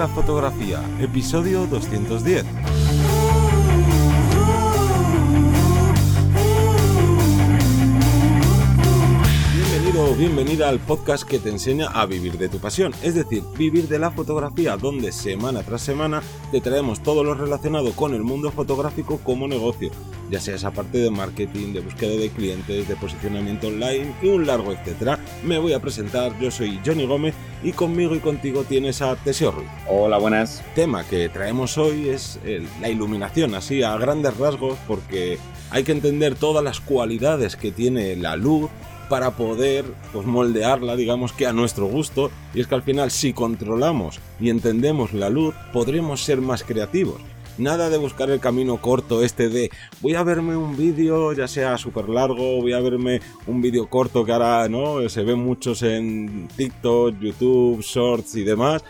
[0.00, 2.69] la fotografía, episodio 210.
[10.10, 13.86] O bienvenida al podcast que te enseña a vivir de tu pasión, es decir, vivir
[13.86, 16.20] de la fotografía, donde semana tras semana
[16.50, 19.90] te traemos todo lo relacionado con el mundo fotográfico como negocio,
[20.28, 24.46] ya sea esa parte de marketing, de búsqueda de clientes, de posicionamiento online y un
[24.46, 25.20] largo etcétera.
[25.44, 29.52] Me voy a presentar, yo soy Johnny Gómez y conmigo y contigo tienes a Teseo
[29.52, 29.68] Ruiz.
[29.88, 30.64] Hola, buenas.
[30.74, 35.38] tema que traemos hoy es el- la iluminación, así a grandes rasgos, porque
[35.70, 38.70] hay que entender todas las cualidades que tiene la luz
[39.10, 42.30] para poder pues, moldearla, digamos que a nuestro gusto.
[42.54, 47.20] Y es que al final, si controlamos y entendemos la luz, podremos ser más creativos.
[47.58, 51.76] Nada de buscar el camino corto este de voy a verme un vídeo, ya sea
[51.76, 56.48] súper largo, voy a verme un vídeo corto que ahora no se ven muchos en
[56.56, 58.82] TikTok, YouTube, Shorts y demás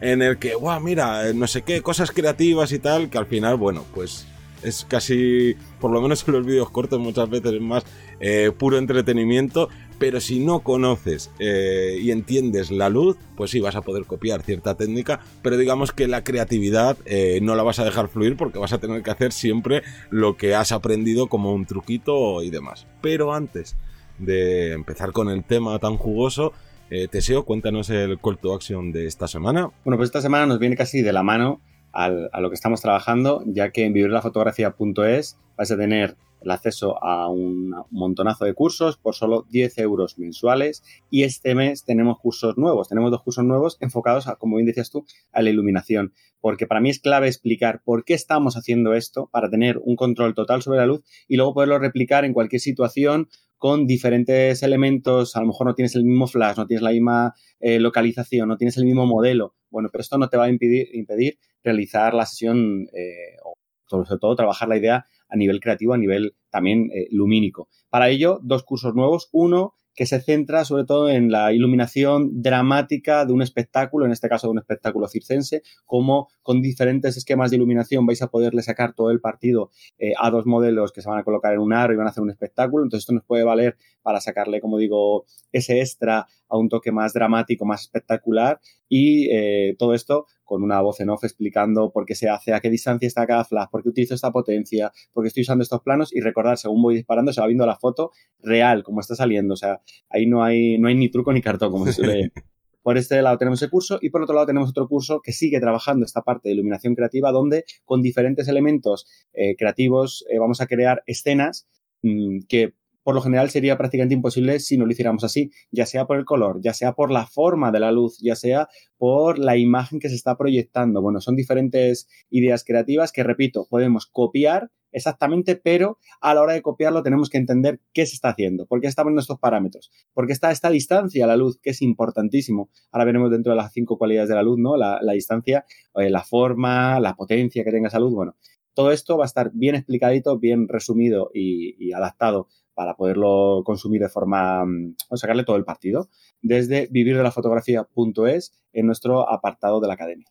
[0.00, 3.56] en el que, guau, mira, no sé qué, cosas creativas y tal, que al final,
[3.56, 4.26] bueno, pues
[4.62, 7.84] es casi, por lo menos en los vídeos cortos muchas veces es más
[8.20, 13.76] eh, puro entretenimiento, pero si no conoces eh, y entiendes la luz, pues sí vas
[13.76, 17.84] a poder copiar cierta técnica, pero digamos que la creatividad eh, no la vas a
[17.84, 21.66] dejar fluir porque vas a tener que hacer siempre lo que has aprendido como un
[21.66, 22.86] truquito y demás.
[23.00, 23.76] Pero antes
[24.18, 26.52] de empezar con el tema tan jugoso,
[26.90, 29.70] eh, Teseo, cuéntanos el call to action de esta semana.
[29.84, 31.60] Bueno, pues esta semana nos viene casi de la mano
[31.92, 37.28] a lo que estamos trabajando, ya que en vivirlafotografía.es vais a tener el acceso a
[37.28, 40.82] un montonazo de cursos por solo 10 euros mensuales.
[41.10, 44.90] Y este mes tenemos cursos nuevos, tenemos dos cursos nuevos enfocados, a, como bien decías
[44.90, 49.28] tú, a la iluminación, porque para mí es clave explicar por qué estamos haciendo esto
[49.32, 53.28] para tener un control total sobre la luz y luego poderlo replicar en cualquier situación
[53.58, 57.34] con diferentes elementos, a lo mejor no tienes el mismo flash, no tienes la misma
[57.60, 59.54] eh, localización, no tienes el mismo modelo.
[59.68, 63.54] Bueno, pero esto no te va a impedir, impedir realizar la sesión eh, o
[63.86, 67.68] sobre todo trabajar la idea a nivel creativo, a nivel también eh, lumínico.
[67.90, 69.28] Para ello, dos cursos nuevos.
[69.32, 74.28] Uno que se centra sobre todo en la iluminación dramática de un espectáculo, en este
[74.28, 78.94] caso de un espectáculo circense, como con diferentes esquemas de iluminación vais a poderle sacar
[78.94, 81.92] todo el partido eh, a dos modelos que se van a colocar en un aro
[81.92, 82.84] y van a hacer un espectáculo.
[82.84, 87.12] Entonces esto nos puede valer para sacarle, como digo, ese extra a un toque más
[87.12, 92.14] dramático, más espectacular y eh, todo esto con una voz en off explicando por qué
[92.14, 95.28] se hace, a qué distancia está cada flash, por qué utilizo esta potencia, por qué
[95.28, 98.82] estoy usando estos planos y recordar, según voy disparando, se va viendo la foto real,
[98.82, 99.54] como está saliendo.
[99.54, 102.32] O sea, ahí no hay, no hay ni truco ni cartón, como se suele
[102.88, 105.60] por este lado tenemos el curso y por otro lado tenemos otro curso que sigue
[105.60, 110.66] trabajando esta parte de iluminación creativa donde con diferentes elementos eh, creativos eh, vamos a
[110.66, 111.68] crear escenas
[112.00, 112.72] mmm, que
[113.02, 116.24] por lo general sería prácticamente imposible si no lo hiciéramos así, ya sea por el
[116.24, 120.08] color, ya sea por la forma de la luz, ya sea por la imagen que
[120.08, 121.00] se está proyectando.
[121.00, 126.62] Bueno, son diferentes ideas creativas que, repito, podemos copiar exactamente, pero a la hora de
[126.62, 130.26] copiarlo tenemos que entender qué se está haciendo, por qué está poniendo estos parámetros, por
[130.26, 132.70] qué está esta distancia a la luz, que es importantísimo.
[132.90, 134.76] Ahora veremos dentro de las cinco cualidades de la luz, ¿no?
[134.76, 135.64] La, distancia,
[135.94, 138.14] eh, la forma, la potencia que tenga esa luz.
[138.14, 138.36] Bueno,
[138.74, 144.08] todo esto va a estar bien explicadito, bien resumido y adaptado para poderlo consumir de
[144.08, 144.62] forma,
[145.08, 146.08] o sacarle todo el partido,
[146.42, 150.28] desde vivirdelafotografía.es en nuestro apartado de la academia.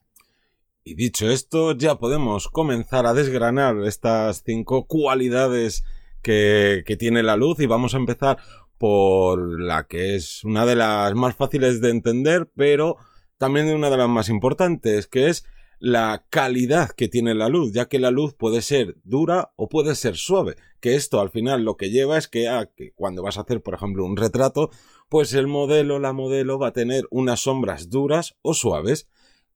[0.82, 5.84] Y dicho esto, ya podemos comenzar a desgranar estas cinco cualidades
[6.22, 8.38] que, que, tiene la luz y vamos a empezar
[8.78, 12.96] por la que es una de las más fáciles de entender, pero
[13.36, 15.44] también una de las más importantes, que es
[15.78, 19.94] la calidad que tiene la luz, ya que la luz puede ser dura o puede
[19.94, 23.38] ser suave, que esto al final lo que lleva es que, a, que cuando vas
[23.38, 24.70] a hacer, por ejemplo, un retrato,
[25.08, 29.08] pues el modelo, la modelo va a tener unas sombras duras o suaves.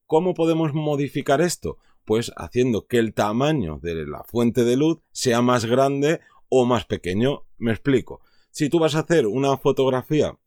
[0.05, 1.77] ¿Cómo podemos modificar esto?
[2.05, 6.19] Pues haciendo que el tamaño de la fuente de luz sea más grande
[6.49, 7.45] o más pequeño.
[7.57, 8.21] Me explico.
[8.51, 10.37] Si tú vas a hacer una fotografía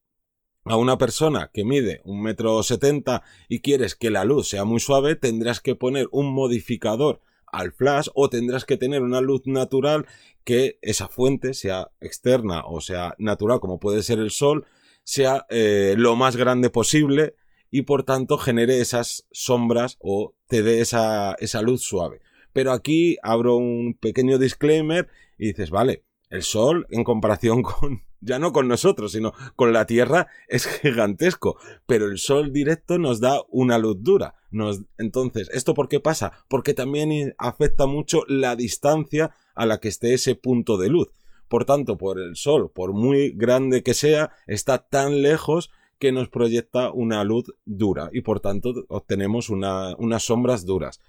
[0.66, 4.80] a una persona que mide un metro setenta y quieres que la luz sea muy
[4.80, 10.06] suave, tendrás que poner un modificador al flash o tendrás que tener una luz natural
[10.44, 14.66] que esa fuente sea externa o sea natural como puede ser el sol
[15.04, 17.36] sea eh, lo más grande posible
[17.70, 22.20] y por tanto genere esas sombras o te dé esa, esa luz suave.
[22.52, 25.08] Pero aquí abro un pequeño disclaimer
[25.38, 29.86] y dices, vale, el sol en comparación con, ya no con nosotros, sino con la
[29.86, 34.34] Tierra es gigantesco, pero el sol directo nos da una luz dura.
[34.50, 36.32] Nos, entonces, ¿esto por qué pasa?
[36.48, 41.08] Porque también afecta mucho la distancia a la que esté ese punto de luz.
[41.48, 46.28] Por tanto, por el sol, por muy grande que sea, está tan lejos que nos
[46.28, 51.00] proyecta una luz dura y por tanto obtenemos unas sombras duras.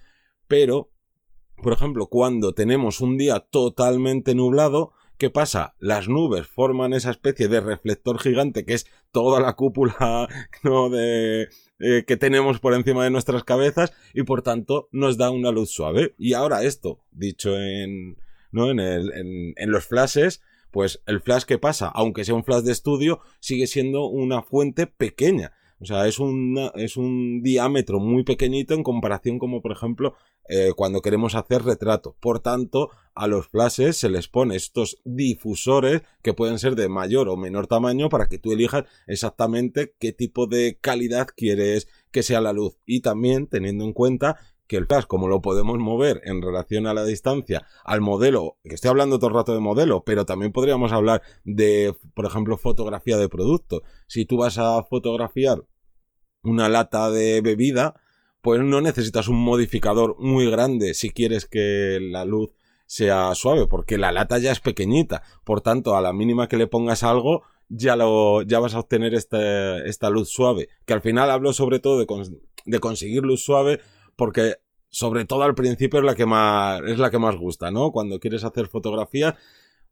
[0.48, 0.92] Pero,
[1.62, 5.76] por ejemplo, cuando tenemos un día totalmente nublado, ¿Qué pasa?
[5.80, 10.28] Las nubes forman esa especie de reflector gigante que es toda la cúpula
[10.64, 10.90] ¿no?
[10.92, 11.48] de,
[11.80, 15.72] eh, que tenemos por encima de nuestras cabezas y por tanto nos da una luz
[15.72, 16.14] suave.
[16.20, 18.18] Y ahora esto, dicho en,
[18.52, 18.70] ¿no?
[18.70, 22.62] en, el, en, en los flashes, pues el flash que pasa, aunque sea un flash
[22.62, 25.54] de estudio, sigue siendo una fuente pequeña.
[25.80, 26.18] O sea, es,
[26.76, 30.16] es un diámetro muy pequeñito en comparación como, por ejemplo,
[30.50, 32.16] eh, cuando queremos hacer retrato.
[32.20, 37.28] Por tanto, a los flashes se les pone estos difusores que pueden ser de mayor
[37.30, 42.42] o menor tamaño para que tú elijas exactamente qué tipo de calidad quieres que sea
[42.42, 42.78] la luz.
[42.86, 46.94] Y también teniendo en cuenta que el flash, como lo podemos mover en relación a
[46.94, 50.92] la distancia al modelo, que estoy hablando todo el rato de modelo, pero también podríamos
[50.92, 53.82] hablar de, por ejemplo, fotografía de producto.
[54.08, 55.64] Si tú vas a fotografiar
[56.44, 57.96] una lata de bebida,
[58.42, 62.54] pues no necesitas un modificador muy grande si quieres que la luz
[62.86, 65.24] sea suave, porque la lata ya es pequeñita.
[65.44, 69.14] Por tanto, a la mínima que le pongas algo, ya lo, ya vas a obtener
[69.14, 70.70] este, esta luz suave.
[70.86, 72.08] Que al final hablo sobre todo de,
[72.66, 73.82] de conseguir luz suave
[74.18, 74.56] porque
[74.90, 77.92] sobre todo al principio es la que más es la que más gusta, ¿no?
[77.92, 79.36] Cuando quieres hacer fotografías,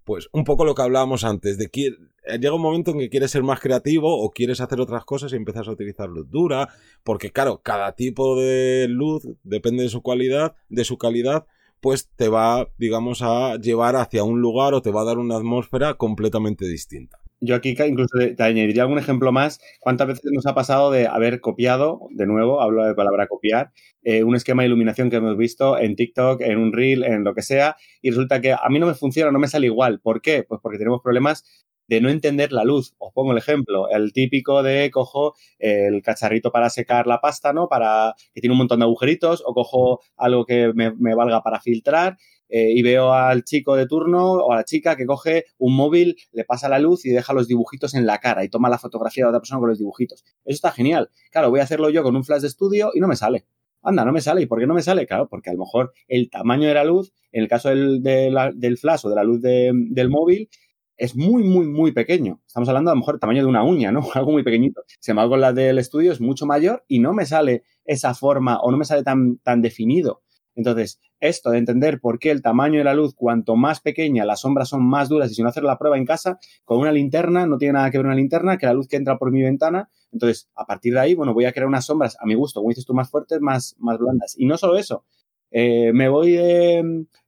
[0.04, 3.10] pues un poco lo que hablábamos antes, de que eh, llega un momento en que
[3.10, 6.70] quieres ser más creativo o quieres hacer otras cosas y empiezas a utilizar luz dura,
[7.04, 11.46] porque claro, cada tipo de luz depende de su cualidad, de su calidad,
[11.82, 15.38] pues te va, digamos, a llevar hacia un lugar o te va a dar una
[15.38, 17.20] atmósfera completamente distinta.
[17.42, 19.60] Yo aquí incluso te añadiría algún ejemplo más.
[19.82, 23.72] ¿Cuántas veces nos ha pasado de haber copiado, de nuevo, hablo de palabra copiar,
[24.04, 27.34] eh, un esquema de iluminación que hemos visto en TikTok, en un reel, en lo
[27.36, 30.00] que sea, y resulta que a mí no me funciona, no me sale igual.
[30.00, 30.44] ¿Por qué?
[30.44, 31.44] Pues porque tenemos problemas
[31.88, 32.96] de no entender la luz.
[32.98, 37.68] Os pongo el ejemplo, el típico de cojo el cacharrito para secar la pasta, ¿no?
[37.68, 42.18] Para que tiene un montón de agujeritos, o cojo algo que me valga para filtrar
[42.50, 46.16] eh, y veo al chico de turno o a la chica que coge un móvil,
[46.32, 49.26] le pasa la luz y deja los dibujitos en la cara y toma la fotografía
[49.26, 50.24] de otra persona con los dibujitos.
[50.24, 51.10] Eso está genial.
[51.32, 53.46] Claro, voy a hacerlo yo con un flash de estudio y no me sale.
[53.82, 54.42] Anda, no me sale.
[54.42, 55.06] ¿Y por qué no me sale?
[55.06, 58.78] Claro, porque a lo mejor el tamaño de la luz, en el caso del, del
[58.78, 60.50] flash o de la luz del móvil,
[60.98, 62.42] es muy, muy, muy pequeño.
[62.48, 64.02] Estamos hablando a lo mejor del tamaño de una uña, ¿no?
[64.14, 64.84] Algo muy pequeñito.
[65.00, 68.72] Sin embargo, la del estudio es mucho mayor y no me sale esa forma o
[68.72, 70.22] no me sale tan, tan definido.
[70.56, 74.42] Entonces, esto de entender por qué el tamaño de la luz, cuanto más pequeña, las
[74.42, 77.46] sombras son más duras y si no hacer la prueba en casa, con una linterna,
[77.46, 79.90] no tiene nada que ver una linterna que la luz que entra por mi ventana.
[80.12, 82.70] Entonces, a partir de ahí, bueno, voy a crear unas sombras a mi gusto, como
[82.70, 84.36] dices tú, más fuertes, más, más blandas.
[84.38, 85.06] Y no solo eso,
[85.52, 86.82] eh, me voy a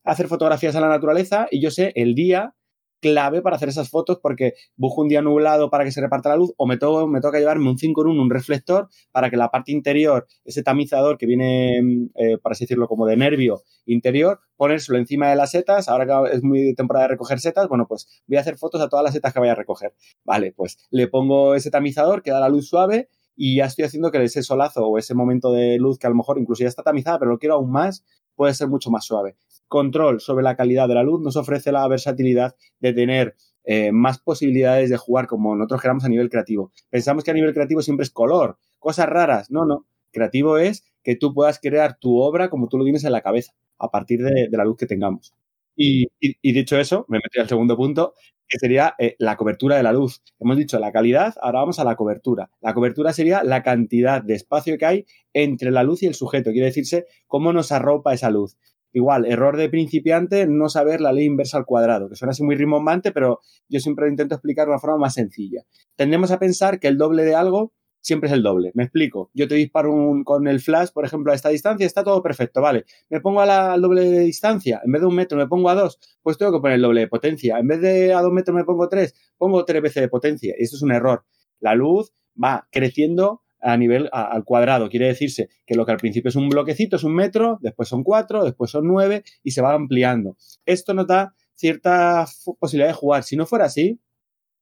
[0.04, 2.56] hacer fotografías a la naturaleza y yo sé el día
[3.00, 6.38] clave para hacer esas fotos porque busco un día nublado para que se reparta la
[6.38, 9.72] luz o me, toca llevarme un 5 en 1, un reflector, para que la parte
[9.72, 14.98] interior, ese tamizador que viene, mm, eh, para así decirlo, como de nervio interior, ponérselo
[14.98, 15.88] encima de las setas.
[15.90, 18.90] Ahora que es muy temporada de recoger setas, bueno, pues voy a hacer fotos a
[18.90, 19.94] todas las setas que vaya a recoger.
[20.24, 24.12] Vale, pues le pongo ese tamizador que da la luz suave y ya estoy haciendo
[24.12, 26.84] que ese solazo o ese momento de luz que a lo mejor incluso ya está
[26.84, 28.04] tamizada, pero lo quiero aún más,
[28.36, 29.36] puede ser mucho más suave
[29.68, 33.36] control sobre la calidad de la luz nos ofrece la versatilidad de tener
[33.70, 36.72] eh, más posibilidades de jugar como nosotros queramos a nivel creativo.
[36.90, 39.52] Pensamos que a nivel creativo siempre es color, cosas raras.
[39.52, 39.86] No, no.
[40.12, 43.54] Creativo es que tú puedas crear tu obra como tú lo tienes en la cabeza,
[43.78, 45.34] a partir de, la luz que tengamos.
[45.76, 46.08] Y,
[46.42, 48.14] dicho eso, me metí al segundo punto,
[48.48, 50.24] que sería eh, la cobertura de la luz.
[50.40, 52.50] Hemos dicho la calidad, ahora vamos a la cobertura.
[52.62, 56.52] La cobertura sería la cantidad de espacio que hay entre la luz y el sujeto.
[56.52, 58.58] Quiere decirse cómo nos arropa esa luz.
[58.94, 62.56] Igual, error de principiante, no saber la ley inversa al cuadrado, que suena así muy
[62.56, 65.64] rimbombante, pero yo siempre lo intento explicar de una forma más sencilla.
[65.96, 68.72] Tendemos a pensar que el doble de algo siempre es el doble.
[68.74, 69.30] Me explico.
[69.34, 72.86] Yo te disparo con el flash, por ejemplo, a esta distancia, está todo perfecto, ¿vale?
[73.10, 76.00] Me pongo al doble de distancia, en vez de un metro me pongo a dos,
[76.22, 77.60] pues tengo que poner el doble de potencia.
[77.60, 80.56] En vez de a dos metros me pongo tres, pongo tres veces de potencia.
[80.58, 81.26] Y eso es un error.
[81.60, 84.90] La luz va creciendo a nivel al cuadrado.
[84.90, 88.04] Quiere decirse que lo que al principio es un bloquecito es un metro, después son
[88.04, 90.36] cuatro, después son nueve y se va ampliando.
[90.66, 92.26] Esto nos da cierta
[92.60, 93.24] posibilidad de jugar.
[93.24, 94.00] Si no fuera así,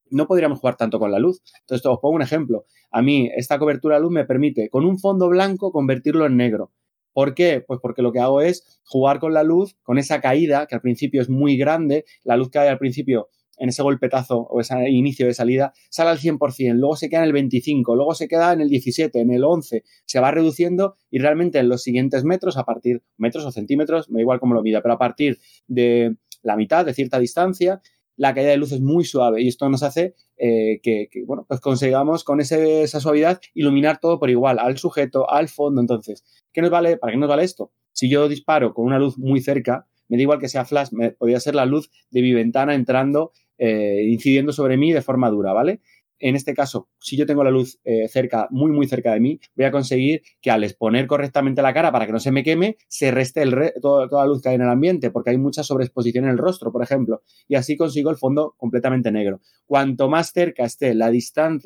[0.09, 1.41] no podríamos jugar tanto con la luz.
[1.61, 2.65] Entonces, os pongo un ejemplo.
[2.91, 6.71] A mí, esta cobertura de luz me permite, con un fondo blanco, convertirlo en negro.
[7.13, 7.63] ¿Por qué?
[7.65, 10.81] Pues porque lo que hago es jugar con la luz, con esa caída, que al
[10.81, 12.05] principio es muy grande.
[12.23, 16.19] La luz hay al principio en ese golpetazo o ese inicio de salida, sale al
[16.19, 19.43] 100%, luego se queda en el 25, luego se queda en el 17, en el
[19.43, 24.09] 11, se va reduciendo y realmente en los siguientes metros, a partir, metros o centímetros,
[24.09, 27.81] me da igual cómo lo mida, pero a partir de la mitad, de cierta distancia,
[28.17, 31.59] la caída de luz es muy suave y esto nos hace eh, que, bueno, pues
[31.59, 35.81] consigamos con esa suavidad iluminar todo por igual, al sujeto, al fondo.
[35.81, 37.71] Entonces, ¿qué nos vale, ¿para qué nos vale esto?
[37.91, 41.11] Si yo disparo con una luz muy cerca, me da igual que sea flash, me,
[41.11, 45.53] podría ser la luz de mi ventana entrando, eh, incidiendo sobre mí de forma dura,
[45.53, 45.81] ¿vale?
[46.19, 49.39] en este caso, si yo tengo la luz eh, cerca, muy, muy cerca de mí,
[49.55, 52.77] voy a conseguir que al exponer correctamente la cara para que no se me queme,
[52.87, 53.43] se reste
[53.81, 56.71] toda la luz que hay en el ambiente, porque hay mucha sobreexposición en el rostro,
[56.71, 59.41] por ejemplo, y así consigo el fondo completamente negro.
[59.65, 61.11] Cuanto más cerca esté la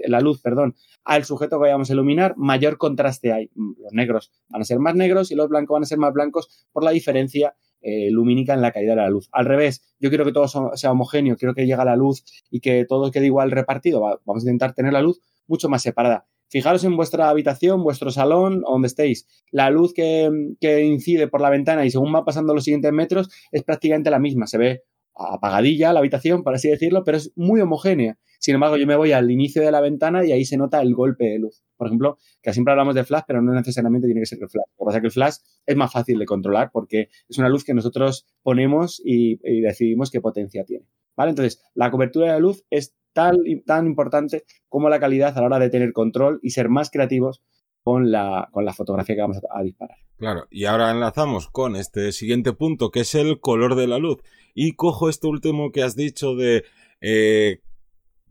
[0.08, 3.50] la luz, perdón, al sujeto que vayamos a iluminar, mayor contraste hay.
[3.56, 6.68] Los negros van a ser más negros y los blancos van a ser más blancos
[6.72, 9.30] por la diferencia eh, lumínica en la caída de la luz.
[9.32, 12.86] Al revés, yo quiero que todo sea homogéneo, quiero que llegue la luz y que
[12.86, 14.02] todo quede igual repartido.
[14.26, 16.26] vamos a intentar tener la luz mucho más separada.
[16.50, 19.28] Fijaros en vuestra habitación, vuestro salón, donde estéis.
[19.52, 23.30] La luz que, que incide por la ventana y según va pasando los siguientes metros
[23.52, 24.48] es prácticamente la misma.
[24.48, 24.84] Se ve
[25.16, 28.18] apagadilla la habitación, por así decirlo, pero es muy homogénea.
[28.40, 30.96] Sin embargo, yo me voy al inicio de la ventana y ahí se nota el
[30.96, 31.62] golpe de luz.
[31.76, 34.66] Por ejemplo, que siempre hablamos de flash, pero no necesariamente tiene que ser el flash.
[34.80, 37.50] Lo que pasa es que el flash es más fácil de controlar porque es una
[37.50, 40.86] luz que nosotros ponemos y, decidimos qué potencia tiene.
[41.18, 41.32] ¿Vale?
[41.32, 45.48] Entonces, la cobertura de la luz es tan, tan importante como la calidad a la
[45.48, 47.42] hora de tener control y ser más creativos
[47.84, 49.98] con la, con la fotografía que vamos a, disparar.
[50.18, 54.18] Claro, y ahora enlazamos con este siguiente punto, que es el color de la luz.
[54.54, 56.64] Y cojo este último que has dicho de
[57.02, 57.62] eh,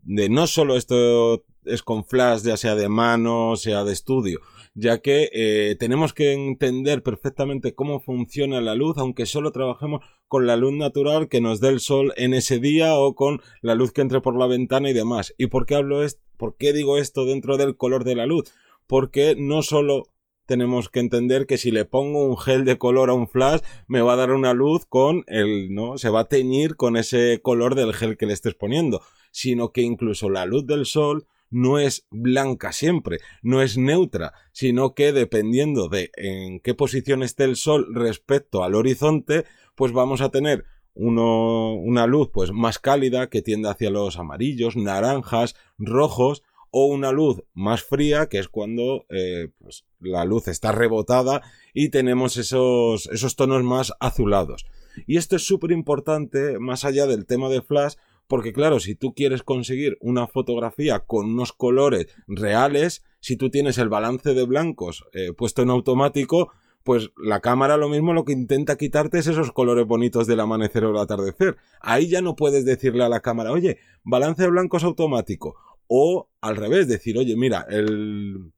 [0.09, 4.39] de no solo esto es con flash, ya sea de mano, sea de estudio,
[4.73, 10.47] ya que eh, tenemos que entender perfectamente cómo funciona la luz, aunque solo trabajemos con
[10.47, 13.91] la luz natural que nos dé el sol en ese día o con la luz
[13.91, 15.35] que entre por la ventana y demás.
[15.37, 16.21] ¿Y por qué hablo esto?
[16.37, 18.51] ¿Por qué digo esto dentro del color de la luz?
[18.87, 20.07] Porque no solo
[20.47, 24.01] tenemos que entender que si le pongo un gel de color a un flash, me
[24.01, 25.99] va a dar una luz con el, ¿no?
[25.99, 29.81] Se va a teñir con ese color del gel que le estés poniendo, sino que
[29.81, 35.89] incluso la luz del sol no es blanca siempre, no es neutra, sino que dependiendo
[35.89, 39.45] de en qué posición esté el sol respecto al horizonte,
[39.75, 45.55] pues vamos a tener una luz pues más cálida que tiende hacia los amarillos, naranjas,
[45.77, 51.41] rojos, o una luz más fría, que es cuando eh, pues, la luz está rebotada
[51.73, 54.65] y tenemos esos, esos tonos más azulados.
[55.07, 57.95] Y esto es súper importante, más allá del tema de flash,
[58.29, 63.79] porque claro, si tú quieres conseguir una fotografía con unos colores reales, si tú tienes
[63.79, 66.51] el balance de blancos eh, puesto en automático,
[66.83, 70.85] pues la cámara lo mismo lo que intenta quitarte es esos colores bonitos del amanecer
[70.85, 71.57] o el atardecer.
[71.81, 75.55] Ahí ya no puedes decirle a la cámara, oye, balance de blancos automático
[75.87, 78.51] o al revés, decir, oye, mira, el,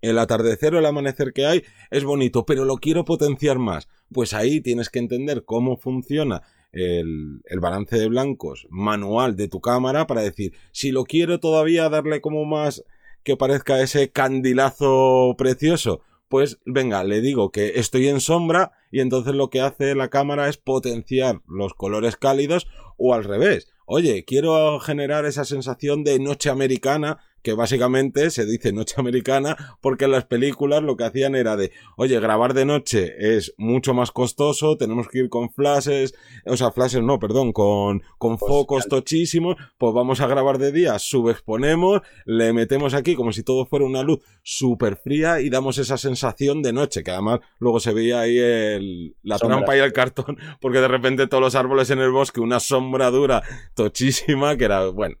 [0.00, 3.88] el atardecer o el amanecer que hay es bonito, pero lo quiero potenciar más.
[4.10, 6.40] Pues ahí tienes que entender cómo funciona
[6.72, 12.20] el, balance de blancos manual de tu cámara para decir, si lo quiero todavía darle
[12.20, 12.84] como más
[13.22, 19.34] que parezca ese candilazo precioso, pues venga, le digo que estoy en sombra y entonces
[19.34, 23.68] lo que hace la cámara es potenciar los colores cálidos o al revés.
[23.86, 30.06] Oye, quiero generar esa sensación de noche americana que básicamente se dice noche americana porque
[30.06, 34.10] en las películas lo que hacían era de, oye, grabar de noche es mucho más
[34.10, 36.12] costoso, tenemos que ir con flashes,
[36.44, 40.72] o sea, flashes no, perdón, con, con pues focos tochísimos, pues vamos a grabar de
[40.72, 45.78] día, subexponemos, le metemos aquí como si todo fuera una luz súper fría y damos
[45.78, 49.92] esa sensación de noche, que además luego se veía ahí el, la trampa y el
[49.92, 53.44] cartón, porque de repente todos los árboles en el bosque, una sombra dura
[53.76, 55.14] tochísima, que era, bueno,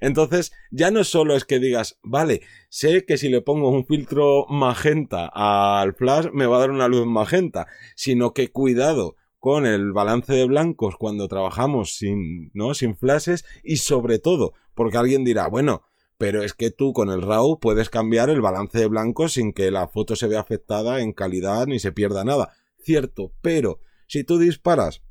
[0.00, 4.46] entonces, ya no solo es que digas, vale, sé que si le pongo un filtro
[4.48, 9.92] magenta al flash me va a dar una luz magenta, sino que cuidado con el
[9.92, 12.74] balance de blancos cuando trabajamos sin, ¿no?
[12.74, 15.82] Sin flashes y sobre todo, porque alguien dirá, bueno,
[16.18, 19.70] pero es que tú con el RAW puedes cambiar el balance de blancos sin que
[19.70, 22.52] la foto se vea afectada en calidad ni se pierda nada.
[22.80, 25.02] Cierto, pero si tú disparas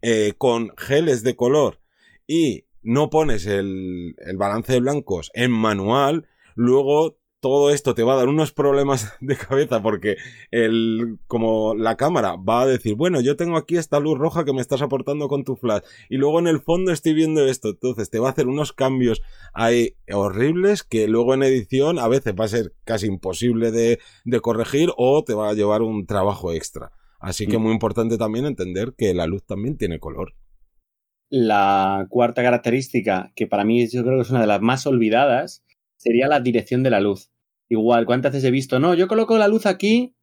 [0.00, 1.80] eh, con geles de color
[2.26, 8.12] y no pones el, el balance de blancos en manual, luego todo esto te va
[8.12, 10.16] a dar unos problemas de cabeza porque
[10.50, 14.52] el, como la cámara va a decir, bueno, yo tengo aquí esta luz roja que
[14.52, 18.10] me estás aportando con tu flash y luego en el fondo estoy viendo esto, entonces
[18.10, 19.22] te va a hacer unos cambios
[19.54, 24.40] ahí horribles que luego en edición a veces va a ser casi imposible de, de
[24.40, 26.92] corregir o te va a llevar un trabajo extra.
[27.18, 27.62] Así que mm.
[27.62, 30.34] muy importante también entender que la luz también tiene color.
[31.30, 35.64] La cuarta característica, que para mí yo creo que es una de las más olvidadas,
[35.96, 37.30] sería la dirección de la luz.
[37.68, 38.80] Igual, ¿cuántas veces he visto?
[38.80, 40.16] No, yo coloco la luz aquí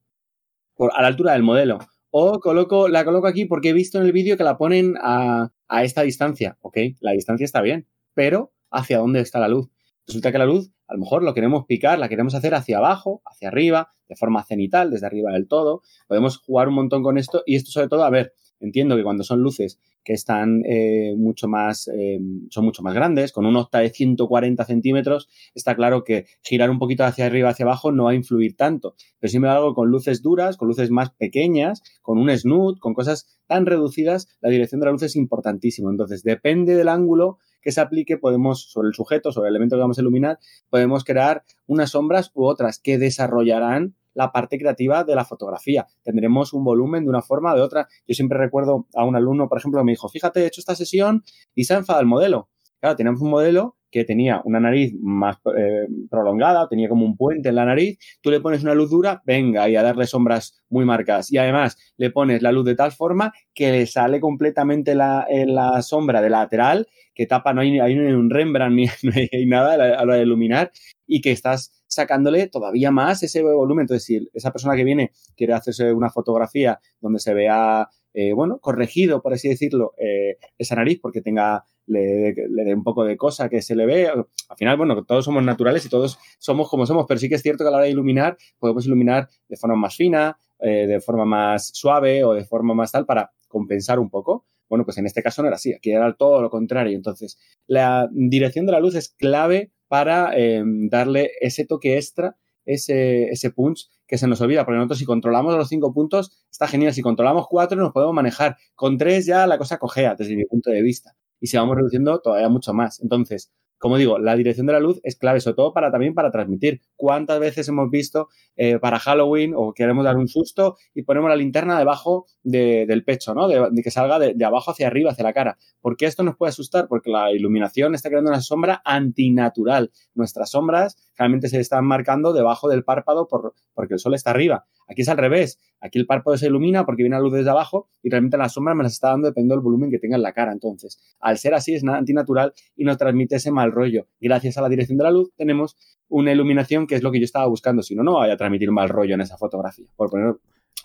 [0.77, 1.79] a la altura del modelo.
[2.11, 5.51] O coloco, la coloco aquí porque he visto en el vídeo que la ponen a,
[5.67, 6.57] a esta distancia.
[6.61, 9.69] Ok, la distancia está bien, pero ¿hacia dónde está la luz?
[10.07, 13.21] Resulta que la luz, a lo mejor lo queremos picar, la queremos hacer hacia abajo,
[13.25, 15.81] hacia arriba, de forma cenital, desde arriba del todo.
[16.07, 19.23] Podemos jugar un montón con esto y esto sobre todo, a ver, entiendo que cuando
[19.23, 23.79] son luces que están eh, mucho más, eh, son mucho más grandes, con un octa
[23.79, 28.11] de 140 centímetros, está claro que girar un poquito hacia arriba, hacia abajo no va
[28.11, 28.95] a influir tanto.
[29.19, 32.93] Pero si me hago con luces duras, con luces más pequeñas, con un snoot, con
[32.93, 35.89] cosas tan reducidas, la dirección de la luz es importantísimo.
[35.89, 39.81] Entonces, depende del ángulo que se aplique, podemos, sobre el sujeto, sobre el elemento que
[39.81, 45.15] vamos a iluminar, podemos crear unas sombras u otras que desarrollarán la parte creativa de
[45.15, 45.85] la fotografía.
[46.01, 47.87] Tendremos un volumen de una forma o de otra.
[48.07, 50.75] Yo siempre recuerdo a un alumno, por ejemplo, que me dijo, fíjate, he hecho esta
[50.75, 52.49] sesión y se ha enfadado el modelo.
[52.79, 57.49] Claro, teníamos un modelo que tenía una nariz más eh, prolongada, tenía como un puente
[57.49, 60.85] en la nariz, tú le pones una luz dura, venga, y a darle sombras muy
[60.85, 61.31] marcadas.
[61.31, 65.81] Y además le pones la luz de tal forma que le sale completamente la, la
[65.81, 68.87] sombra de lateral, que tapa, no hay, hay un Rembrandt ni
[69.33, 70.71] hay nada a la de iluminar,
[71.07, 73.83] y que estás sacándole todavía más ese volumen.
[73.83, 78.59] Entonces, si esa persona que viene quiere hacerse una fotografía donde se vea, eh, bueno,
[78.59, 83.49] corregido, por así decirlo, eh, esa nariz porque tenga, le, dé un poco de cosa
[83.49, 84.07] que se le ve.
[84.07, 87.41] Al final, bueno, todos somos naturales y todos somos como somos, pero sí que es
[87.41, 90.99] cierto que a la hora de iluminar, podemos iluminar de forma más fina, eh, de
[90.99, 94.45] forma más suave o de forma más tal para compensar un poco.
[94.69, 96.95] Bueno, pues en este caso no era así, aquí era todo lo contrario.
[96.95, 103.29] Entonces, la dirección de la luz es clave para em, darle ese toque extra, ese,
[103.29, 106.93] ese punch que se nos olvida, porque nosotros si controlamos los cinco puntos, está genial.
[106.93, 108.57] Si controlamos cuatro, nos podemos manejar.
[108.75, 111.15] Con tres ya la cosa cojea, desde mi punto de vista.
[111.39, 113.01] Y si vamos reduciendo todavía mucho más.
[113.01, 116.31] Entonces, como digo, la dirección de la luz es clave, sobre todo para también para
[116.31, 116.81] transmitir.
[116.95, 121.35] ¿Cuántas veces hemos visto eh, para Halloween o queremos dar un susto y ponemos la
[121.35, 123.47] linterna debajo del pecho, ¿no?
[123.47, 125.57] De, que salga de, abajo hacia arriba, hacia la cara.
[125.79, 126.87] ¿Por qué esto nos puede asustar?
[126.87, 129.91] Porque la iluminación está creando una sombra antinatural.
[130.15, 134.65] Nuestras sombras realmente se están marcando debajo del párpado por, porque el sol está arriba.
[134.87, 135.59] Aquí es al revés.
[135.81, 138.73] Aquí el párpado se ilumina porque viene la luz desde abajo y realmente la sombra
[138.73, 140.51] me las está dando dependiendo del volumen que tenga en la cara.
[140.51, 144.07] Entonces, al ser así, es antinatural y nos transmite ese mal rollo.
[144.19, 145.77] Gracias a la dirección de la luz tenemos
[146.09, 147.83] una iluminación que es lo que yo estaba buscando.
[147.83, 149.85] Si no, no vaya a transmitir mal rollo en esa fotografía.
[149.95, 150.35] Por poner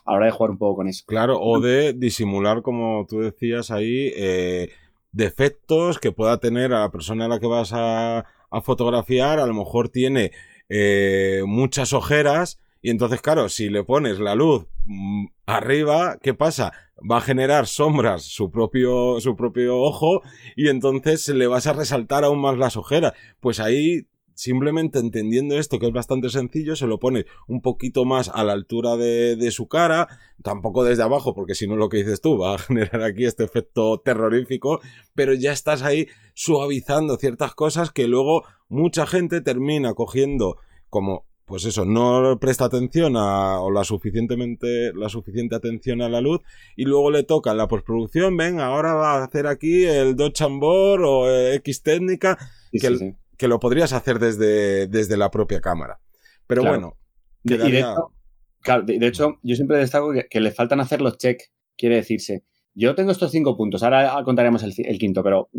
[0.04, 1.04] a de jugar un poco con eso.
[1.06, 4.70] Claro, o de disimular, como tú decías ahí, eh,
[5.12, 8.24] defectos que pueda tener a la persona a la que vas a,
[8.64, 9.38] fotografiar.
[9.38, 10.32] A lo mejor tiene
[10.68, 16.72] eh, muchas ojeras y entonces, claro, si le pones la luz mm, arriba, ¿qué pasa?
[17.08, 20.22] Va a generar sombras su propio, su propio ojo
[20.56, 23.12] y entonces le vas a resaltar aún más las ojeras.
[23.40, 28.28] Pues ahí simplemente entendiendo esto, que es bastante sencillo, se lo pone un poquito más
[28.28, 30.08] a la altura de, de, su cara,
[30.42, 33.44] tampoco desde abajo, porque si no lo que dices tú va a generar aquí este
[33.44, 34.80] efecto terrorífico,
[35.14, 40.56] pero ya estás ahí suavizando ciertas cosas que luego mucha gente termina cogiendo
[40.88, 46.22] como pues eso, no presta atención a, o la suficientemente, la suficiente atención a la
[46.22, 46.40] luz
[46.76, 50.32] y luego le toca en la postproducción, ven, ahora va a hacer aquí el Dodge
[50.32, 52.38] Chambord o X técnica,
[52.70, 56.00] que, que, lo podrías hacer desde, desde la propia cámara.
[56.46, 56.96] Pero bueno,
[57.42, 61.38] de, hecho, yo siempre destaco que, le faltan hacer los check,
[61.76, 62.44] quiere decirse.
[62.72, 65.50] Yo tengo estos cinco puntos, ahora contaremos el, el quinto, pero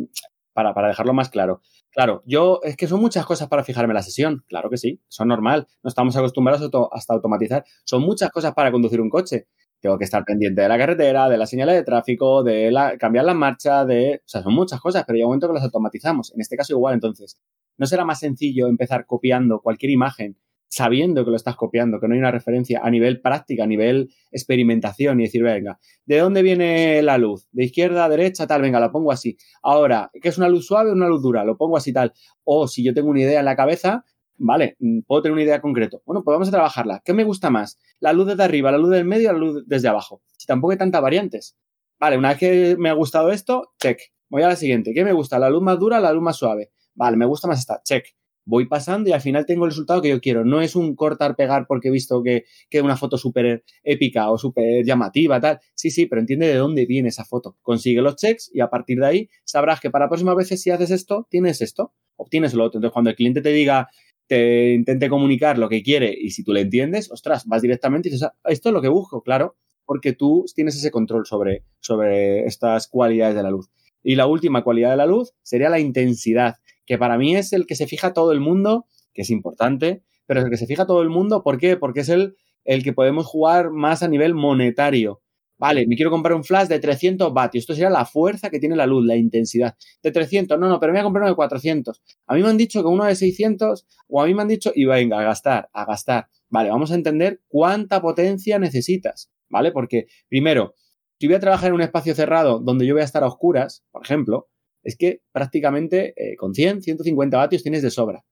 [0.54, 1.62] para, para, dejarlo más claro.
[1.94, 4.44] Claro, yo es que son muchas cosas para fijarme la sesión.
[4.48, 5.68] Claro que sí, son normal.
[5.84, 7.64] No estamos acostumbrados hasta automatizar.
[7.86, 9.48] Son muchas cosas para conducir un coche.
[9.80, 13.26] Tengo que estar pendiente de la carretera, de las señales de tráfico, de la, cambiar
[13.26, 14.22] la marcha, de...
[14.26, 16.34] O sea, son muchas cosas, pero hay un momento que las automatizamos.
[16.34, 17.38] En este caso igual, entonces,
[17.78, 20.38] ¿no será más sencillo empezar copiando cualquier imagen
[20.74, 24.10] sabiendo que lo estás copiando, que no hay una referencia a nivel práctica, a nivel
[24.32, 27.48] experimentación y decir, venga, ¿de dónde viene la luz?
[27.52, 28.48] ¿De izquierda derecha?
[28.48, 29.38] Tal, venga, lo pongo así.
[29.62, 31.44] Ahora, ¿qué es una luz suave o una luz dura?
[31.44, 32.12] Lo pongo así tal.
[32.44, 34.04] O si yo tengo una idea en la cabeza,
[34.40, 36.00] vale, mm, puedo tener una idea concreta.
[36.08, 37.04] Bueno, pues vamos a trabajarla.
[37.06, 37.78] ¿Qué me gusta más?
[38.00, 40.24] ¿La luz desde arriba, la luz del medio o la luz desde abajo?
[40.40, 41.56] Si tampoco hay tantas variantes.
[42.00, 44.00] Vale, una vez que me ha gustado esto, check.
[44.28, 44.92] Voy a la siguiente.
[44.96, 45.38] ¿Qué me gusta?
[45.38, 46.72] ¿La luz más dura o la luz más suave?
[46.96, 48.08] Vale, me gusta más esta, check
[48.46, 50.46] voy pasando y al final tengo el resultado que yo quiero.
[50.46, 54.38] No es un cortar, pegar porque he visto que, que una foto súper épica o
[54.38, 55.60] súper llamativa, tal.
[55.76, 57.58] Sí, sí, pero entiende de dónde viene esa foto.
[57.62, 60.92] Consigue los checks y a partir de ahí sabrás que para próximas veces si haces
[60.92, 62.80] esto, tienes esto, obtienes lo otro.
[62.80, 63.90] Entonces, cuando el cliente te diga,
[64.28, 68.12] te intente comunicar lo que quiere y si tú le entiendes, ostras, vas directamente y
[68.12, 72.46] dices, ah, esto es lo que busco, claro, porque tú tienes ese control sobre, sobre
[72.46, 73.70] estas cualidades de la luz.
[74.02, 77.66] Y la última cualidad de la luz sería la intensidad que para mí es el
[77.66, 80.86] que se fija todo el mundo, que es importante, pero es el que se fija
[80.86, 81.78] todo el mundo, ¿por qué?
[81.78, 85.22] Porque es el, el que podemos jugar más a nivel monetario.
[85.58, 87.62] Vale, me quiero comprar un flash de 300 vatios.
[87.62, 89.76] Esto sería la fuerza que tiene la luz, la intensidad.
[90.02, 92.02] De 300, no, no, pero me voy a comprar uno de 400.
[92.28, 94.72] A mí me han dicho que uno de 600, o a mí me han dicho,
[94.76, 96.28] y venga, a gastar, a gastar.
[96.50, 99.72] Vale, vamos a entender cuánta potencia necesitas, ¿vale?
[99.72, 100.76] Porque, primero,
[101.20, 103.86] si voy a trabajar en un espacio cerrado donde yo voy a estar a oscuras,
[103.92, 104.50] por ejemplo,
[104.84, 108.24] es que prácticamente eh, con 100, 150 vatios tienes de sobra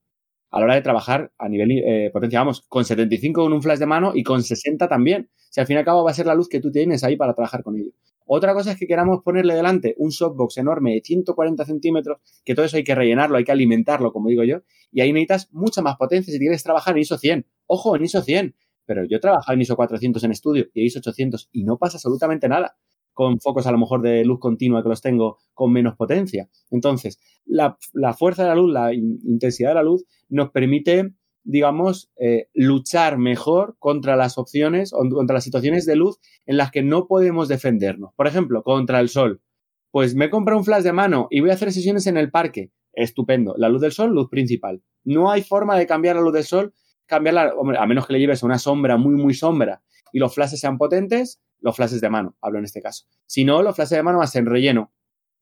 [0.52, 3.80] a la hora de trabajar a nivel eh, potencia, vamos, con 75 con un flash
[3.80, 5.30] de mano y con 60 también.
[5.50, 7.16] Si al fin y al cabo va a ser la luz que tú tienes ahí
[7.16, 7.92] para trabajar con ello.
[8.26, 12.66] Otra cosa es que queramos ponerle delante un softbox enorme de 140 centímetros, que todo
[12.66, 14.60] eso hay que rellenarlo, hay que alimentarlo, como digo yo,
[14.92, 17.46] y ahí necesitas mucha más potencia si quieres trabajar en ISO 100.
[17.68, 18.56] Ojo, en ISO 100.
[18.86, 21.78] Pero yo he trabajado en ISO 400 en estudio y en ISO 800 y no
[21.78, 22.78] pasa absolutamente nada
[23.22, 26.50] con focos a lo mejor de luz continua que los tengo con menos potencia.
[26.72, 27.78] Entonces, la,
[28.18, 33.76] fuerza de la luz, la intensidad de la luz nos permite, digamos, eh, luchar mejor
[33.78, 38.12] contra las opciones contra las situaciones de luz en las que no podemos defendernos.
[38.16, 39.40] Por ejemplo, contra el sol.
[39.92, 42.72] Pues me compro un flash de mano y voy a hacer sesiones en el parque.
[42.92, 43.54] Estupendo.
[43.56, 44.82] La luz del sol, luz principal.
[45.04, 46.74] No hay forma de cambiar la luz del sol,
[47.06, 50.80] cambiarla, a menos que le lleves una sombra muy, muy sombra y los flashes sean
[50.80, 53.06] potentes, los flashes de mano, hablo en este caso.
[53.26, 54.92] Si no, los flashes de mano van a ser relleno,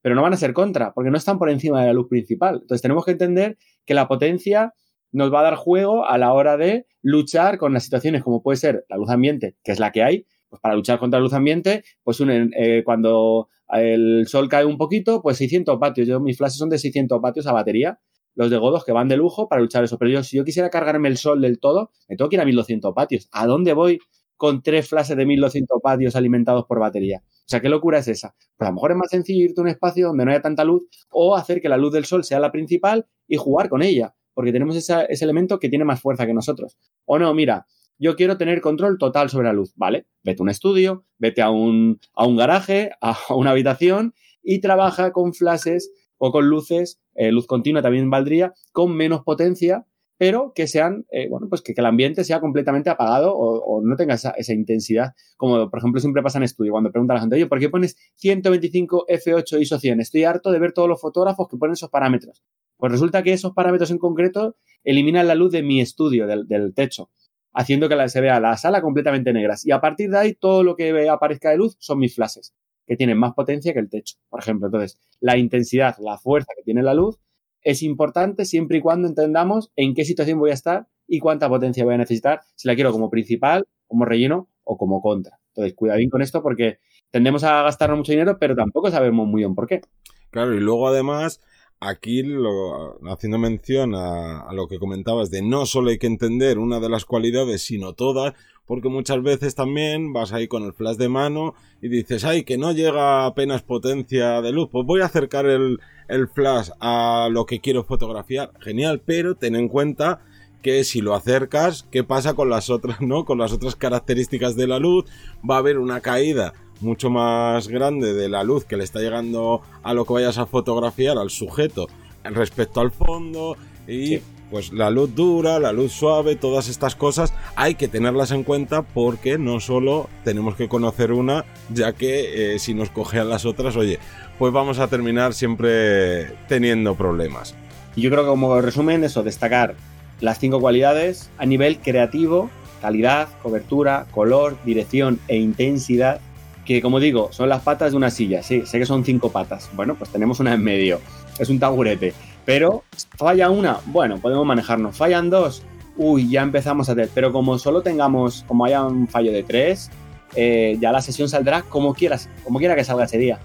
[0.02, 2.60] pero no van a ser contra, porque no están por encima de la luz principal.
[2.62, 4.74] Entonces tenemos que entender que la potencia
[5.12, 8.58] nos va a dar juego a la hora de luchar con las situaciones como puede
[8.58, 11.34] ser la luz ambiente, que es la que hay, pues para luchar contra la luz
[11.34, 16.08] ambiente, pues eh, cuando el sol cae un poquito, pues 600 vatios.
[16.08, 18.00] Yo, mis flashes son de 600 vatios a batería,
[18.36, 19.98] los de Godos que van de lujo para luchar eso.
[19.98, 22.46] Pero yo, si yo quisiera cargarme el sol del todo, me tengo que ir a
[22.46, 23.28] 1200 vatios.
[23.32, 24.00] ¿A dónde voy
[24.40, 27.22] con tres flashes de 1200 vatios alimentados por batería.
[27.26, 28.34] O sea, ¿qué locura es esa?
[28.56, 30.64] Pues a lo mejor es más sencillo irte a un espacio donde no haya tanta
[30.64, 34.16] luz o hacer que la luz del sol sea la principal y jugar con ella,
[34.34, 36.78] porque tenemos ese elemento que tiene más fuerza que nosotros.
[37.04, 40.08] O no, mira, yo quiero tener control total sobre la luz, ¿vale?
[40.24, 42.00] Vete a un estudio, vete a un,
[42.38, 48.10] garaje, a una habitación y trabaja con flashes o con luces, eh, luz continua también
[48.10, 49.86] valdría, con menos potencia
[50.20, 54.16] pero que sean, eh, bueno, pues que, el ambiente sea completamente apagado o, no tenga
[54.16, 57.48] esa, intensidad, como por ejemplo siempre pasa en estudio, cuando pregunta a la gente, oye,
[57.48, 60.02] ¿por qué pones 125 F8 ISO 100?
[60.02, 62.44] Estoy harto de ver todos los fotógrafos que ponen esos parámetros.
[62.76, 67.10] Pues resulta que esos parámetros en concreto eliminan la luz de mi estudio, del, techo,
[67.54, 69.56] haciendo que se vea la sala completamente negra.
[69.64, 72.54] Y a partir de ahí, todo lo que aparezca de luz son mis flashes,
[72.86, 74.68] que tienen más potencia que el techo, por ejemplo.
[74.68, 77.20] Entonces, la intensidad, la fuerza que tiene la luz
[77.64, 81.84] es importante siempre y cuando entendamos en qué situación voy a estar y cuánta potencia
[81.84, 85.40] voy a necesitar, si la quiero como principal, como relleno o como contra.
[85.50, 86.80] Entonces, cuidadín con esto porque
[87.12, 89.82] tendemos a gastarnos mucho dinero, pero tampoco sabemos muy bien por qué.
[90.30, 91.42] Claro, y luego además,
[91.80, 96.60] aquí lo, haciendo mención a, a, lo que comentabas de no solo hay que entender
[96.60, 98.36] una de las cualidades, sino todas,
[98.70, 102.60] porque muchas veces también vas ahí con el flash de mano y dices, ay, que
[102.60, 107.48] no llega apenas potencia de luz, pues voy a acercar el, el flash a lo
[107.48, 110.22] que quiero fotografiar, genial, pero ten en cuenta
[110.62, 113.26] que si lo acercas, ¿qué pasa con las otras, no?
[113.26, 115.06] Con las otras características de la luz,
[115.50, 119.64] va a haber una caída mucho más grande de la luz que le está llegando
[119.82, 121.88] a lo que vayas a fotografiar al sujeto
[122.24, 127.76] respecto al fondo y pues la luz dura, la luz suave, todas estas cosas hay
[127.76, 132.74] que tenerlas en cuenta porque no solo tenemos que conocer una, ya que eh, si
[132.74, 134.00] nos cogean las otras, oye,
[134.38, 137.56] pues vamos a terminar siempre teniendo problemas.
[137.96, 139.76] Yo creo que como resumen eso, destacar
[140.22, 142.50] las cinco cualidades a nivel creativo,
[142.82, 146.22] calidad, cobertura, color, dirección e intensidad,
[146.66, 149.70] que como digo, son las patas de una silla, sí, sé que son cinco patas,
[149.74, 151.00] bueno, pues tenemos una en medio,
[151.40, 152.14] es un taburete
[152.50, 152.84] pero
[153.16, 154.98] falla una, bueno, podemos manejarnos.
[154.98, 155.62] Fallan dos,
[155.98, 157.12] uy, ya empezamos a tener.
[157.14, 159.92] Pero como solo tengamos, como haya un fallo de tres,
[160.34, 163.38] eh, ya la sesión saldrá como quieras, como quiera que salga ese día.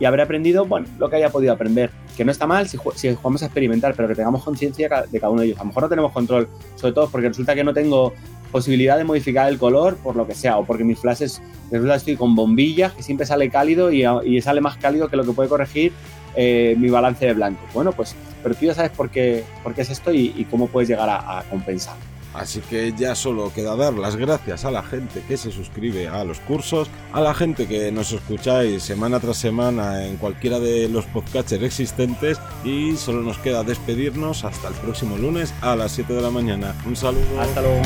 [0.00, 1.92] Y habré aprendido, bueno, lo que haya podido aprender.
[2.16, 5.30] Que no está mal si, si jugamos a experimentar, pero que tengamos conciencia de cada
[5.30, 5.58] uno de ellos.
[5.60, 8.14] A lo mejor no tenemos control, sobre todo porque resulta que no tengo
[8.50, 11.98] posibilidad de modificar el color por lo que sea, o porque mis flashes, resulta que
[11.98, 15.30] estoy con bombillas que siempre sale cálido y, y sale más cálido que lo que
[15.30, 15.92] puede corregir
[16.34, 17.60] eh, mi balance de blanco.
[17.72, 20.88] Bueno, pues, pero tú ya sabes por qué, por qué es esto y, cómo puedes
[20.88, 21.94] llegar a, compensar.
[22.32, 26.22] Así que ya solo queda dar las gracias a la gente que se suscribe a
[26.22, 31.06] los cursos, a la gente que nos escucháis semana tras semana en cualquiera de los
[31.06, 36.22] podcasters existentes y solo nos queda despedirnos hasta el próximo lunes a las 7 de
[36.22, 36.74] la mañana.
[36.86, 37.40] Un saludo.
[37.40, 37.82] Hasta luego.